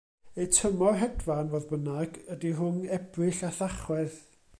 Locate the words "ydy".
2.37-2.53